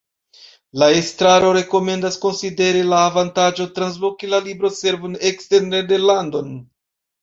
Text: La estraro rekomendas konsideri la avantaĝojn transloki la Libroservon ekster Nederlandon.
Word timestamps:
La 0.83 0.87
estraro 1.01 1.51
rekomendas 1.57 2.17
konsideri 2.25 2.83
la 2.95 3.03
avantaĝojn 3.11 3.73
transloki 3.79 4.35
la 4.35 4.43
Libroservon 4.51 5.19
ekster 5.35 5.73
Nederlandon. 5.73 6.63